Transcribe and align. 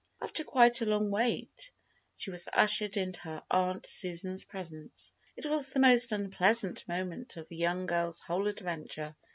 After 0.19 0.43
quite 0.43 0.81
a 0.81 0.85
long 0.87 1.11
wait 1.11 1.69
she 2.17 2.31
was 2.31 2.49
ushered 2.53 2.97
into 2.97 3.19
her 3.19 3.43
Aunt 3.51 3.85
Susan's 3.85 4.43
presence. 4.45 5.13
It 5.37 5.45
was 5.45 5.69
the 5.69 5.79
most 5.79 6.11
unpleasant 6.11 6.87
moment 6.87 7.37
of 7.37 7.47
the 7.49 7.57
young 7.57 7.85
girl's 7.85 8.21
whole 8.21 8.47
adventure. 8.47 9.15